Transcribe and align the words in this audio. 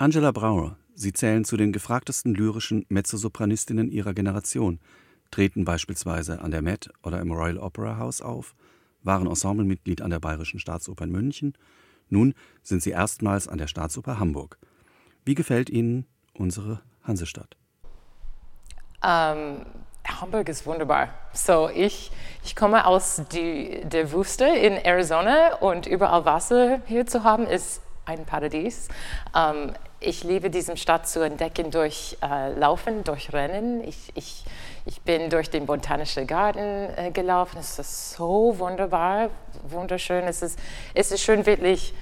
Angela 0.00 0.30
Brauer, 0.30 0.76
sie 0.94 1.12
zählen 1.12 1.44
zu 1.44 1.56
den 1.56 1.72
gefragtesten 1.72 2.32
lyrischen 2.32 2.86
Mezzosopranistinnen 2.88 3.90
ihrer 3.90 4.14
Generation, 4.14 4.78
treten 5.32 5.64
beispielsweise 5.64 6.40
an 6.40 6.52
der 6.52 6.62
Met 6.62 6.88
oder 7.02 7.20
im 7.20 7.32
Royal 7.32 7.58
Opera 7.58 7.98
House 7.98 8.22
auf, 8.22 8.54
waren 9.02 9.26
Ensemblemitglied 9.26 10.00
an 10.00 10.10
der 10.10 10.20
Bayerischen 10.20 10.60
Staatsoper 10.60 11.02
in 11.02 11.10
München, 11.10 11.54
nun 12.10 12.34
sind 12.62 12.80
sie 12.80 12.90
erstmals 12.90 13.48
an 13.48 13.58
der 13.58 13.66
Staatsoper 13.66 14.20
Hamburg. 14.20 14.60
Wie 15.24 15.34
gefällt 15.34 15.68
Ihnen 15.68 16.06
unsere 16.32 16.80
Hansestadt? 17.02 17.56
Um, 19.02 19.66
Hamburg 20.06 20.48
ist 20.48 20.64
wunderbar. 20.64 21.08
So, 21.32 21.70
ich, 21.74 22.12
ich 22.44 22.54
komme 22.54 22.86
aus 22.86 23.22
die, 23.32 23.82
der 23.84 24.12
Wüste 24.12 24.44
in 24.44 24.74
Arizona 24.74 25.56
und 25.56 25.88
überall 25.88 26.24
Wasser 26.24 26.82
hier 26.86 27.04
zu 27.04 27.24
haben 27.24 27.48
ist 27.48 27.82
ein 28.08 28.24
Paradies. 28.24 28.88
Um, 29.34 29.72
ich 30.00 30.24
liebe 30.24 30.48
diese 30.50 30.76
Stadt 30.76 31.08
zu 31.08 31.20
entdecken 31.20 31.70
durch 31.70 32.16
äh, 32.22 32.52
Laufen, 32.58 33.04
durch 33.04 33.32
Rennen. 33.32 33.82
Ich, 33.86 34.12
ich, 34.14 34.44
ich 34.86 35.00
bin 35.02 35.28
durch 35.28 35.50
den 35.50 35.66
Botanischen 35.66 36.26
Garten 36.26 36.58
äh, 36.96 37.10
gelaufen. 37.12 37.58
Es 37.58 37.78
ist 37.78 38.12
so 38.12 38.58
wunderbar, 38.58 39.30
wunderschön. 39.68 40.24
Es 40.24 40.42
ist, 40.42 40.58
es 40.94 41.10
ist 41.10 41.20
schön, 41.20 41.44
wirklich 41.46 41.94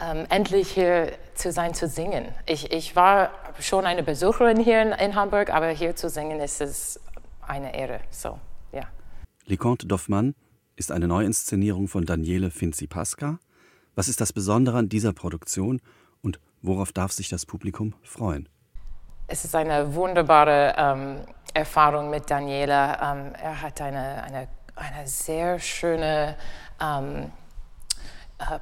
ähm, 0.00 0.26
endlich 0.30 0.70
hier 0.70 1.12
zu 1.34 1.52
sein, 1.52 1.74
zu 1.74 1.86
singen. 1.86 2.26
Ich, 2.46 2.72
ich 2.72 2.96
war 2.96 3.30
schon 3.60 3.84
eine 3.84 4.02
Besucherin 4.02 4.58
hier 4.58 4.80
in, 4.80 4.92
in 4.92 5.14
Hamburg, 5.14 5.52
aber 5.52 5.68
hier 5.68 5.94
zu 5.96 6.08
singen 6.08 6.40
ist 6.40 6.60
es 6.60 7.00
eine 7.46 7.74
Ehre. 7.76 8.00
So, 8.10 8.38
ja. 8.72 8.84
Le 9.46 9.56
Comte 9.56 9.86
d'Hoffmann 9.86 10.34
ist 10.76 10.90
eine 10.90 11.08
Neuinszenierung 11.08 11.88
von 11.88 12.06
Daniele 12.06 12.50
Finzi-Pasca. 12.50 13.38
Was 13.94 14.08
ist 14.08 14.20
das 14.20 14.32
Besondere 14.32 14.78
an 14.78 14.88
dieser 14.88 15.12
Produktion 15.12 15.80
und 16.22 16.40
worauf 16.62 16.92
darf 16.92 17.12
sich 17.12 17.28
das 17.28 17.44
Publikum 17.44 17.94
freuen? 18.02 18.48
Es 19.26 19.44
ist 19.44 19.54
eine 19.54 19.94
wunderbare 19.94 20.74
ähm, 20.76 21.16
Erfahrung 21.54 22.10
mit 22.10 22.30
Daniele. 22.30 22.96
Ähm, 23.02 23.32
er 23.40 23.60
hat 23.60 23.80
eine, 23.80 24.22
eine, 24.22 24.48
eine 24.76 25.06
sehr 25.06 25.58
schöne 25.58 26.36
ähm, 26.80 27.16
äh, 27.16 27.41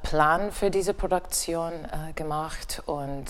Plan 0.03 0.51
für 0.51 0.69
diese 0.69 0.93
Produktion 0.93 1.71
äh, 1.71 2.13
gemacht 2.13 2.83
und 2.85 3.25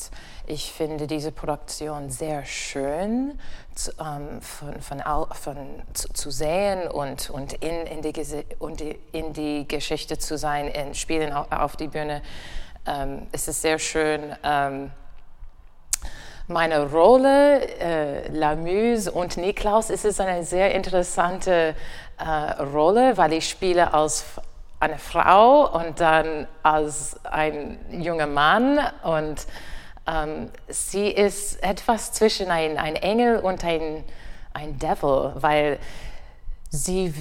ich 0.47 0.71
finde 0.71 1.07
diese 1.07 1.31
Produktion 1.31 2.09
sehr 2.09 2.45
schön 2.45 3.39
zu, 3.75 3.91
ähm, 3.99 4.41
von, 4.41 4.81
von, 4.81 5.03
von, 5.31 5.57
zu, 5.93 6.09
zu, 6.13 6.31
sehen 6.31 6.87
und, 6.87 7.29
und, 7.29 7.53
in, 7.53 7.85
in 7.87 8.01
die, 8.01 8.13
und 8.59 8.81
in 8.81 9.33
die 9.33 9.67
Geschichte 9.67 10.17
zu 10.17 10.37
sein, 10.37 10.67
in 10.67 10.93
Spielen 10.93 11.31
auf, 11.31 11.51
auf 11.51 11.75
die 11.75 11.87
Bühne. 11.87 12.21
Ähm, 12.85 13.27
es 13.31 13.47
ist 13.47 13.61
sehr 13.61 13.79
schön. 13.79 14.35
Ähm, 14.43 14.91
meine 16.47 16.91
Rolle, 16.91 17.65
äh, 17.79 18.27
Lamuse 18.27 19.11
und 19.11 19.37
Niklaus, 19.37 19.89
es 19.89 20.03
ist 20.03 20.19
eine 20.19 20.43
sehr 20.43 20.75
interessante 20.75 21.75
äh, 22.17 22.61
Rolle, 22.61 23.17
weil 23.17 23.33
ich 23.33 23.47
spiele 23.47 23.93
als 23.93 24.25
eine 24.81 24.97
Frau 24.97 25.67
und 25.71 25.99
dann 25.99 26.47
als 26.63 27.23
ein 27.25 27.79
junger 27.91 28.25
Mann 28.25 28.79
und 29.03 29.45
ähm, 30.07 30.49
sie 30.67 31.07
ist 31.07 31.61
etwas 31.63 32.11
zwischen 32.13 32.49
ein, 32.49 32.77
ein 32.77 32.95
Engel 32.95 33.37
und 33.37 33.63
ein, 33.63 34.03
ein 34.53 34.79
Devil, 34.79 35.33
weil 35.35 35.77
sie, 36.71 37.13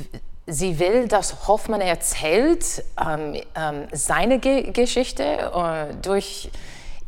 sie 0.46 0.78
will, 0.78 1.06
dass 1.06 1.46
Hoffmann 1.46 1.82
erzählt 1.82 2.82
ähm, 2.98 3.42
ähm, 3.54 3.88
seine 3.92 4.38
Ge 4.38 4.70
Geschichte 4.70 5.22
äh, 5.22 5.94
durch 6.00 6.50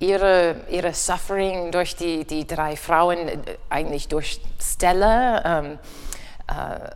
ihre, 0.01 0.57
ihre 0.69 0.93
Suffering, 0.93 1.73
durch 1.73 1.97
die, 1.97 2.27
die 2.27 2.47
drei 2.47 2.77
Frauen, 2.77 3.29
äh, 3.29 3.39
eigentlich 3.71 4.09
durch 4.09 4.41
Stella. 4.61 5.61
Ähm, 5.61 5.79
äh, 6.49 6.91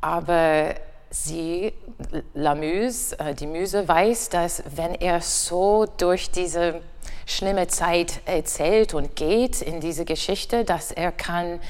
aber 0.00 0.74
sie, 1.10 1.72
La 2.34 2.54
Muse, 2.54 3.18
äh, 3.18 3.34
die 3.34 3.46
Muse, 3.46 3.86
weiß, 3.86 4.28
dass 4.28 4.62
wenn 4.74 4.94
er 4.94 5.20
so 5.20 5.86
durch 5.86 6.30
diese 6.30 6.80
schlimme 7.26 7.66
Zeit 7.68 8.20
erzählt 8.24 8.94
und 8.94 9.16
geht 9.16 9.62
in 9.62 9.80
diese 9.80 10.04
Geschichte, 10.04 10.64
dass 10.64 10.92
er 10.92 11.12
kann 11.12 11.60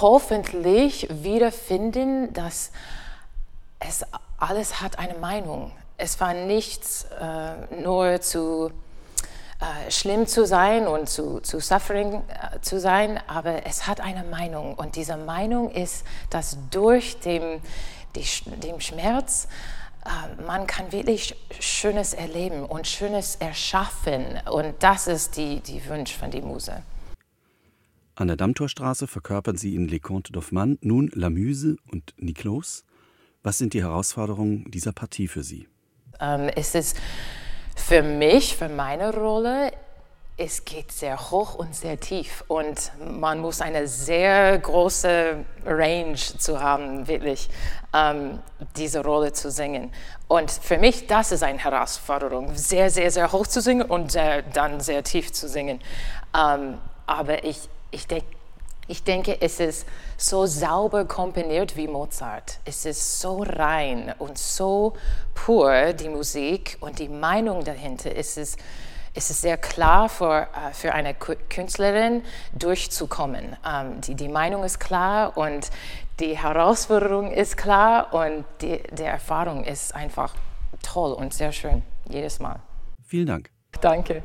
hoffentlich 0.00 1.08
wiederfinden, 1.10 2.32
dass 2.32 2.70
es 3.80 4.04
alles 4.38 4.80
hat 4.80 4.98
eine 4.98 5.18
Meinung. 5.18 5.72
Es 5.96 6.20
war 6.20 6.34
nichts 6.34 7.06
äh, 7.20 7.82
nur 7.82 8.20
zu 8.20 8.70
äh, 9.60 9.90
schlimm 9.90 10.26
zu 10.26 10.46
sein 10.46 10.86
und 10.86 11.08
zu, 11.08 11.40
zu 11.40 11.58
suffering 11.58 12.14
äh, 12.14 12.60
zu 12.60 12.78
sein, 12.78 13.18
aber 13.26 13.66
es 13.66 13.88
hat 13.88 14.00
eine 14.00 14.22
Meinung 14.22 14.74
und 14.74 14.94
diese 14.94 15.16
Meinung 15.16 15.70
ist, 15.70 16.04
dass 16.30 16.58
durch 16.70 17.18
dem 17.20 17.60
die, 18.18 18.50
dem 18.60 18.80
Schmerz, 18.80 19.48
äh, 20.04 20.42
man 20.42 20.66
kann 20.66 20.92
wirklich 20.92 21.34
Schönes 21.60 22.14
erleben 22.14 22.64
und 22.64 22.86
Schönes 22.86 23.36
erschaffen. 23.36 24.24
Und 24.50 24.74
das 24.80 25.06
ist 25.06 25.36
die, 25.36 25.60
die 25.60 25.86
Wunsch 25.88 26.12
von 26.12 26.30
der 26.30 26.42
Muse. 26.42 26.82
An 28.14 28.26
der 28.26 28.36
Dammtorstraße 28.36 29.06
verkörpern 29.06 29.56
Sie 29.56 29.76
in 29.76 29.86
Les 29.86 30.02
Contes 30.02 30.32
d'Hoffmann 30.32 30.78
nun 30.80 31.08
Lamuse 31.14 31.76
und 31.90 32.14
Niklos. 32.16 32.84
Was 33.44 33.58
sind 33.58 33.74
die 33.74 33.82
Herausforderungen 33.82 34.68
dieser 34.70 34.92
Partie 34.92 35.28
für 35.28 35.44
Sie? 35.44 35.68
Ähm, 36.20 36.48
es 36.56 36.74
ist 36.74 36.96
für 37.76 38.02
mich, 38.02 38.56
für 38.56 38.68
meine 38.68 39.14
Rolle, 39.14 39.70
es 40.40 40.64
geht 40.64 40.92
sehr 40.92 41.30
hoch 41.32 41.56
und 41.56 41.74
sehr 41.74 41.98
tief 41.98 42.44
und 42.46 42.92
man 43.04 43.40
muss 43.40 43.60
eine 43.60 43.88
sehr 43.88 44.56
große 44.56 45.44
Range 45.66 46.14
zu 46.14 46.60
haben, 46.60 47.08
wirklich 47.08 47.50
ähm, 47.92 48.38
diese 48.76 49.02
Rolle 49.02 49.32
zu 49.32 49.50
singen. 49.50 49.92
Und 50.28 50.52
für 50.52 50.78
mich, 50.78 51.08
das 51.08 51.32
ist 51.32 51.42
eine 51.42 51.58
Herausforderung, 51.58 52.54
sehr, 52.54 52.88
sehr, 52.88 53.10
sehr 53.10 53.32
hoch 53.32 53.48
zu 53.48 53.60
singen 53.60 53.82
und 53.82 54.12
sehr, 54.12 54.42
dann 54.42 54.78
sehr 54.78 55.02
tief 55.02 55.32
zu 55.32 55.48
singen. 55.48 55.80
Ähm, 56.32 56.78
aber 57.06 57.42
ich, 57.42 57.68
ich, 57.90 58.06
denk, 58.06 58.24
ich 58.86 59.02
denke, 59.02 59.40
es 59.40 59.58
ist 59.58 59.88
so 60.16 60.46
sauber 60.46 61.04
komponiert 61.04 61.76
wie 61.76 61.88
Mozart. 61.88 62.60
Es 62.64 62.86
ist 62.86 63.20
so 63.20 63.42
rein 63.42 64.14
und 64.20 64.38
so 64.38 64.92
pur, 65.34 65.94
die 65.94 66.08
Musik 66.08 66.76
und 66.78 67.00
die 67.00 67.08
Meinung 67.08 67.64
dahinter. 67.64 68.14
Es 68.14 68.36
ist 68.36 68.56
ist 69.18 69.30
es 69.30 69.40
sehr 69.40 69.56
klar 69.56 70.08
für, 70.08 70.42
äh, 70.42 70.72
für 70.72 70.94
eine 70.94 71.12
Künstlerin 71.12 72.22
durchzukommen. 72.56 73.56
Ähm, 73.66 74.00
die, 74.00 74.14
die 74.14 74.28
Meinung 74.28 74.62
ist 74.62 74.78
klar 74.78 75.36
und 75.36 75.70
die 76.20 76.38
Herausforderung 76.38 77.32
ist 77.32 77.56
klar 77.56 78.14
und 78.14 78.44
die, 78.62 78.80
die 78.92 79.02
Erfahrung 79.02 79.64
ist 79.64 79.94
einfach 79.94 80.34
toll 80.82 81.12
und 81.12 81.34
sehr 81.34 81.52
schön, 81.52 81.82
jedes 82.08 82.38
Mal. 82.38 82.60
Vielen 83.04 83.26
Dank. 83.26 83.50
Danke. 83.80 84.22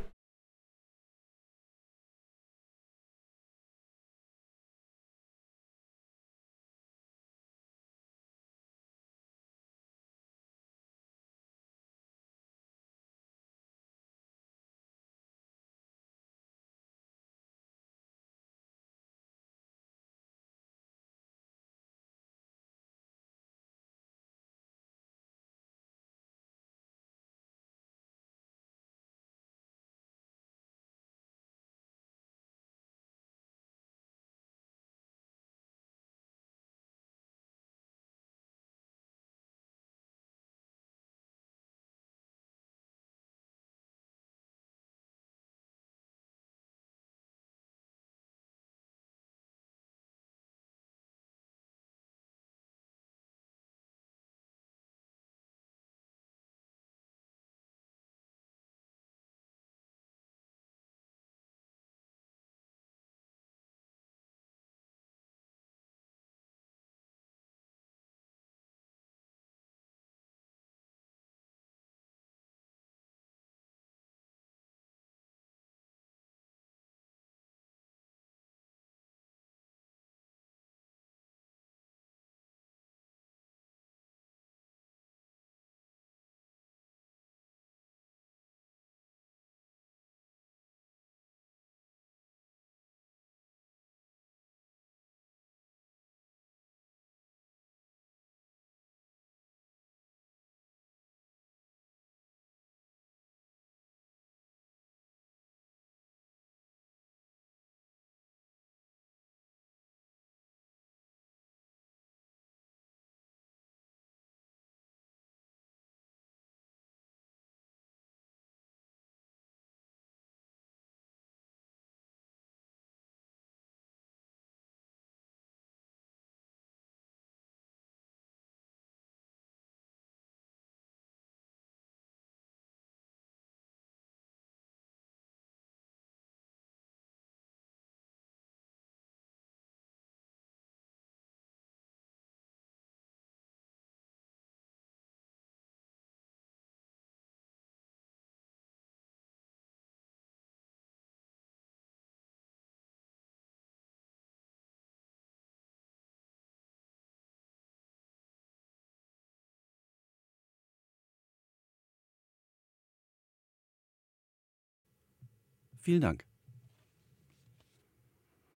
Vielen 165.83 166.00
Dank. 166.01 166.24